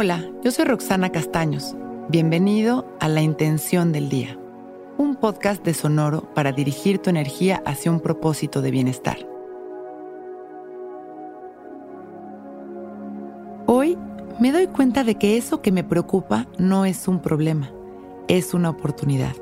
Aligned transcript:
Hola, 0.00 0.24
yo 0.44 0.52
soy 0.52 0.64
Roxana 0.64 1.10
Castaños. 1.10 1.74
Bienvenido 2.08 2.86
a 3.00 3.08
La 3.08 3.20
Intención 3.20 3.90
del 3.90 4.08
Día, 4.08 4.38
un 4.96 5.16
podcast 5.16 5.64
de 5.64 5.74
Sonoro 5.74 6.32
para 6.34 6.52
dirigir 6.52 7.00
tu 7.00 7.10
energía 7.10 7.60
hacia 7.66 7.90
un 7.90 7.98
propósito 7.98 8.62
de 8.62 8.70
bienestar. 8.70 9.18
Hoy 13.66 13.98
me 14.38 14.52
doy 14.52 14.68
cuenta 14.68 15.02
de 15.02 15.16
que 15.16 15.36
eso 15.36 15.62
que 15.62 15.72
me 15.72 15.82
preocupa 15.82 16.46
no 16.58 16.84
es 16.84 17.08
un 17.08 17.20
problema, 17.20 17.72
es 18.28 18.54
una 18.54 18.70
oportunidad. 18.70 19.34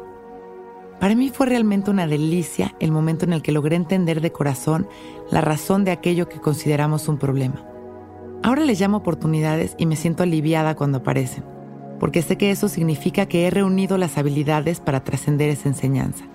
Para 0.99 1.15
mí 1.15 1.29
fue 1.29 1.49
realmente 1.49 1.91
una 1.91 2.07
delicia 2.07 2.75
el 2.81 2.93
momento 2.93 3.27
en 3.27 3.35
el 3.35 3.43
que 3.43 3.53
logré 3.53 3.77
entender 3.77 4.23
de 4.23 4.33
corazón 4.33 4.89
la 5.31 5.43
razón 5.43 5.85
de 5.85 5.91
aquello 5.91 6.31
que 6.31 6.41
consideramos 6.41 7.09
un 7.09 7.19
problema. 7.19 7.76
Ahora 8.47 8.65
les 8.65 8.81
llamo 8.81 8.99
oportunidades 8.99 9.75
y 9.77 9.87
me 9.87 9.97
siento 9.97 10.23
aliviada 10.23 10.77
cuando 10.77 10.99
aparecen, 10.99 11.43
porque 11.99 12.23
sé 12.23 12.39
que 12.39 12.53
eso 12.53 12.69
significa 12.69 13.27
que 13.27 13.45
he 13.45 13.51
reunido 13.51 13.99
las 13.99 14.19
habilidades 14.19 14.79
para 14.79 15.03
trascender 15.03 15.51
esa 15.51 15.69
enseñanza. 15.69 16.27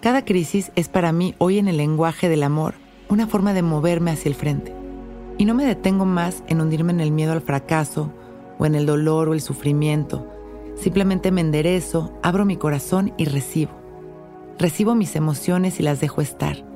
Cada 0.00 0.24
crisis 0.24 0.72
es 0.74 0.88
para 0.88 1.12
mí 1.12 1.34
hoy 1.36 1.58
en 1.58 1.68
el 1.68 1.76
lenguaje 1.76 2.30
del 2.30 2.44
amor 2.44 2.76
una 3.10 3.26
forma 3.26 3.52
de 3.52 3.60
moverme 3.60 4.10
hacia 4.10 4.30
el 4.30 4.36
frente. 4.36 4.74
Y 5.36 5.44
no 5.44 5.52
me 5.52 5.66
detengo 5.66 6.06
más 6.06 6.42
en 6.46 6.62
hundirme 6.62 6.94
en 6.94 7.00
el 7.00 7.10
miedo 7.10 7.32
al 7.32 7.42
fracaso 7.42 8.10
o 8.58 8.64
en 8.64 8.74
el 8.74 8.86
dolor 8.86 9.28
o 9.28 9.34
el 9.34 9.42
sufrimiento. 9.42 10.26
Simplemente 10.76 11.30
me 11.30 11.42
enderezo, 11.42 12.18
abro 12.22 12.46
mi 12.46 12.56
corazón 12.56 13.12
y 13.18 13.26
recibo. 13.26 13.72
Recibo 14.58 14.94
mis 14.94 15.14
emociones 15.14 15.78
y 15.78 15.82
las 15.82 16.00
dejo 16.00 16.22
estar 16.22 16.67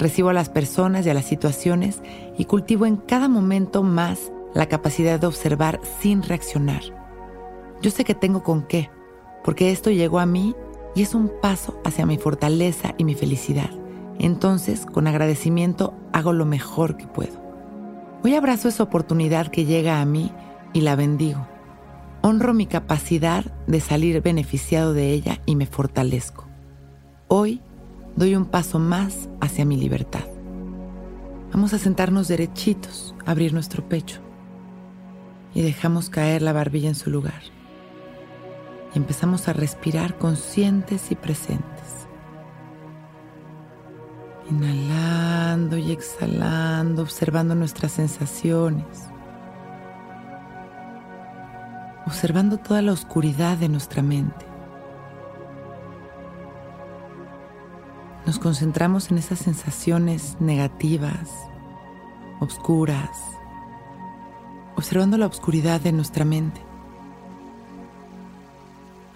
Recibo 0.00 0.30
a 0.30 0.32
las 0.32 0.48
personas 0.48 1.04
y 1.04 1.10
a 1.10 1.14
las 1.14 1.26
situaciones 1.26 2.00
y 2.38 2.46
cultivo 2.46 2.86
en 2.86 2.96
cada 2.96 3.28
momento 3.28 3.82
más 3.82 4.32
la 4.54 4.64
capacidad 4.64 5.20
de 5.20 5.26
observar 5.26 5.78
sin 6.00 6.22
reaccionar. 6.22 6.80
Yo 7.82 7.90
sé 7.90 8.04
que 8.04 8.14
tengo 8.14 8.42
con 8.42 8.62
qué, 8.62 8.88
porque 9.44 9.70
esto 9.70 9.90
llegó 9.90 10.18
a 10.18 10.24
mí 10.24 10.56
y 10.94 11.02
es 11.02 11.14
un 11.14 11.30
paso 11.42 11.78
hacia 11.84 12.06
mi 12.06 12.16
fortaleza 12.16 12.94
y 12.96 13.04
mi 13.04 13.14
felicidad. 13.14 13.68
Entonces, 14.18 14.86
con 14.86 15.06
agradecimiento, 15.06 15.92
hago 16.14 16.32
lo 16.32 16.46
mejor 16.46 16.96
que 16.96 17.06
puedo. 17.06 17.38
Hoy 18.24 18.34
abrazo 18.34 18.68
esa 18.68 18.82
oportunidad 18.82 19.48
que 19.48 19.66
llega 19.66 20.00
a 20.00 20.04
mí 20.06 20.32
y 20.72 20.80
la 20.80 20.96
bendigo. 20.96 21.46
Honro 22.22 22.54
mi 22.54 22.64
capacidad 22.64 23.44
de 23.66 23.80
salir 23.80 24.22
beneficiado 24.22 24.94
de 24.94 25.10
ella 25.10 25.40
y 25.44 25.56
me 25.56 25.66
fortalezco. 25.66 26.46
Hoy 27.28 27.60
doy 28.16 28.34
un 28.34 28.46
paso 28.46 28.78
más 28.78 29.28
hacia 29.40 29.64
mi 29.64 29.76
libertad. 29.76 30.24
Vamos 31.52 31.72
a 31.72 31.78
sentarnos 31.78 32.28
derechitos, 32.28 33.14
abrir 33.26 33.52
nuestro 33.52 33.88
pecho 33.88 34.20
y 35.54 35.62
dejamos 35.62 36.10
caer 36.10 36.42
la 36.42 36.52
barbilla 36.52 36.88
en 36.88 36.94
su 36.94 37.10
lugar. 37.10 37.42
Y 38.94 38.98
empezamos 38.98 39.48
a 39.48 39.52
respirar 39.52 40.16
conscientes 40.18 41.10
y 41.10 41.16
presentes. 41.16 42.06
Inhalando 44.50 45.76
y 45.76 45.92
exhalando, 45.92 47.02
observando 47.02 47.54
nuestras 47.54 47.92
sensaciones. 47.92 49.08
Observando 52.06 52.58
toda 52.58 52.82
la 52.82 52.92
oscuridad 52.92 53.58
de 53.58 53.68
nuestra 53.68 54.02
mente. 54.02 54.49
Nos 58.30 58.38
concentramos 58.38 59.10
en 59.10 59.18
esas 59.18 59.40
sensaciones 59.40 60.36
negativas, 60.38 61.28
oscuras, 62.38 63.10
observando 64.76 65.18
la 65.18 65.26
oscuridad 65.26 65.80
de 65.80 65.90
nuestra 65.90 66.24
mente. 66.24 66.60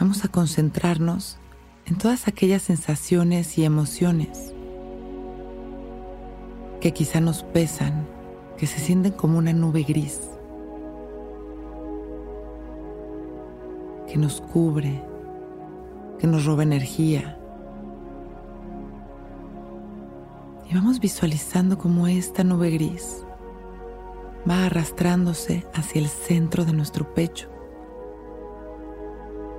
Vamos 0.00 0.24
a 0.24 0.28
concentrarnos 0.28 1.38
en 1.86 1.96
todas 1.96 2.26
aquellas 2.26 2.62
sensaciones 2.62 3.56
y 3.56 3.64
emociones 3.64 4.52
que 6.80 6.92
quizá 6.92 7.20
nos 7.20 7.44
pesan, 7.44 8.08
que 8.58 8.66
se 8.66 8.80
sienten 8.80 9.12
como 9.12 9.38
una 9.38 9.52
nube 9.52 9.84
gris, 9.84 10.22
que 14.08 14.16
nos 14.16 14.40
cubre, 14.40 15.04
que 16.18 16.26
nos 16.26 16.44
roba 16.44 16.64
energía 16.64 17.38
Y 20.68 20.74
vamos 20.74 20.98
visualizando 20.98 21.76
cómo 21.76 22.06
esta 22.08 22.42
nube 22.42 22.70
gris 22.70 23.24
va 24.48 24.66
arrastrándose 24.66 25.66
hacia 25.74 26.00
el 26.00 26.08
centro 26.08 26.64
de 26.64 26.72
nuestro 26.72 27.14
pecho. 27.14 27.48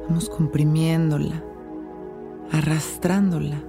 Vamos 0.08 0.30
comprimiéndola, 0.30 1.44
arrastrándola 2.52 3.62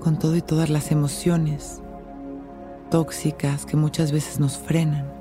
con 0.00 0.18
todo 0.18 0.36
y 0.36 0.42
todas 0.42 0.70
las 0.70 0.92
emociones 0.92 1.82
tóxicas 2.90 3.66
que 3.66 3.76
muchas 3.76 4.12
veces 4.12 4.40
nos 4.40 4.56
frenan. 4.56 5.12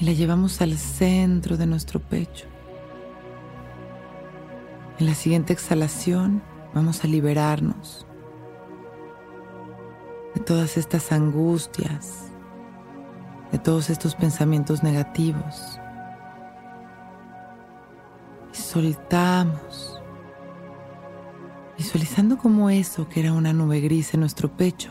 Y 0.00 0.04
la 0.04 0.12
llevamos 0.12 0.60
al 0.60 0.76
centro 0.78 1.56
de 1.56 1.66
nuestro 1.66 2.00
pecho. 2.00 2.46
En 4.98 5.06
la 5.06 5.14
siguiente 5.14 5.52
exhalación 5.52 6.42
vamos 6.74 7.04
a 7.04 7.08
liberarnos 7.08 8.06
de 10.34 10.40
todas 10.40 10.76
estas 10.76 11.12
angustias, 11.12 12.30
de 13.50 13.58
todos 13.58 13.90
estos 13.90 14.14
pensamientos 14.14 14.82
negativos. 14.82 15.78
Y 18.52 18.56
soltamos, 18.56 20.00
visualizando 21.76 22.38
como 22.38 22.70
eso 22.70 23.08
que 23.08 23.20
era 23.20 23.32
una 23.32 23.52
nube 23.52 23.80
gris 23.80 24.14
en 24.14 24.20
nuestro 24.20 24.50
pecho 24.50 24.90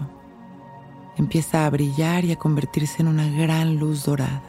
empieza 1.18 1.66
a 1.66 1.70
brillar 1.70 2.26
y 2.26 2.32
a 2.32 2.36
convertirse 2.36 3.02
en 3.02 3.08
una 3.08 3.30
gran 3.30 3.78
luz 3.78 4.06
dorada. 4.06 4.44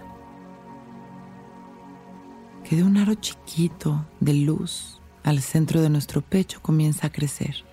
Que 2.65 2.77
de 2.77 2.85
un 2.85 2.97
aro 2.97 3.15
chiquito 3.15 4.07
de 4.21 4.35
luz 4.35 5.01
al 5.23 5.41
centro 5.41 5.81
de 5.83 5.91
nuestro 5.91 6.23
pecho 6.23 6.61
comienza 6.63 7.09
a 7.09 7.13
crecer. 7.13 7.65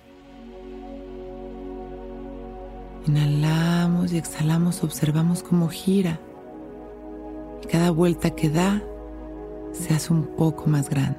Inhalamos 3.06 4.12
y 4.12 4.18
exhalamos, 4.18 4.84
observamos 4.84 5.42
cómo 5.42 5.68
gira. 5.68 6.20
Y 7.62 7.66
cada 7.66 7.90
vuelta 7.90 8.30
que 8.30 8.50
da 8.50 8.82
se 9.72 9.94
hace 9.94 10.12
un 10.12 10.24
poco 10.36 10.66
más 10.66 10.90
grande. 10.90 11.18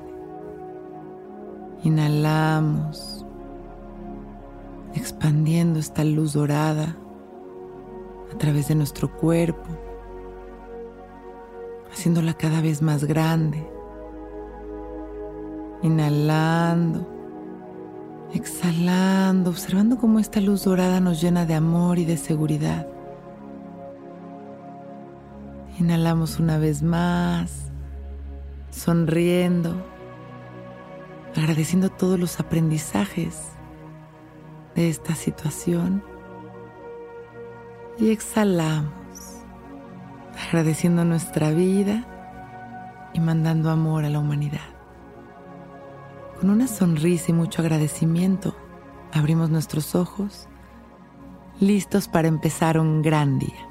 Inhalamos, 1.83 3.25
expandiendo 4.93 5.79
esta 5.79 6.03
luz 6.03 6.33
dorada 6.33 6.95
a 8.31 8.37
través 8.37 8.67
de 8.67 8.75
nuestro 8.75 9.11
cuerpo, 9.11 9.69
haciéndola 11.91 12.35
cada 12.35 12.61
vez 12.61 12.81
más 12.81 13.05
grande. 13.05 13.67
Inhalando 15.81 17.20
exhalando, 18.33 19.49
observando 19.49 19.97
cómo 19.97 20.19
esta 20.19 20.39
luz 20.39 20.63
dorada 20.63 20.99
nos 20.99 21.21
llena 21.21 21.45
de 21.45 21.55
amor 21.55 21.99
y 21.99 22.05
de 22.05 22.17
seguridad. 22.17 22.87
Inhalamos 25.79 26.39
una 26.39 26.57
vez 26.57 26.83
más, 26.83 27.71
sonriendo, 28.69 29.75
agradeciendo 31.35 31.89
todos 31.89 32.19
los 32.19 32.39
aprendizajes 32.39 33.39
de 34.75 34.89
esta 34.89 35.15
situación. 35.15 36.03
Y 37.97 38.11
exhalamos, 38.11 38.93
agradeciendo 40.47 41.03
nuestra 41.05 41.51
vida 41.51 42.05
y 43.13 43.19
mandando 43.19 43.69
amor 43.69 44.05
a 44.05 44.09
la 44.09 44.19
humanidad. 44.19 44.80
Con 46.41 46.49
una 46.49 46.67
sonrisa 46.67 47.25
y 47.29 47.33
mucho 47.33 47.61
agradecimiento, 47.61 48.55
abrimos 49.13 49.51
nuestros 49.51 49.93
ojos, 49.93 50.47
listos 51.59 52.07
para 52.07 52.29
empezar 52.29 52.79
un 52.79 53.03
gran 53.03 53.37
día. 53.37 53.70